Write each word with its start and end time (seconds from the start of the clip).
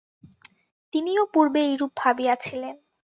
তিনিও 0.93 1.23
পূর্বে 1.33 1.59
এইরূপ 1.65 1.91
ভাবিয়াছিলেন। 1.97 2.75